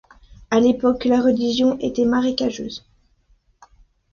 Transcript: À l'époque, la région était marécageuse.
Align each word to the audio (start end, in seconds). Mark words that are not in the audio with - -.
À 0.49 0.59
l'époque, 0.59 1.05
la 1.05 1.21
région 1.21 1.77
était 1.79 2.05
marécageuse. 2.05 2.83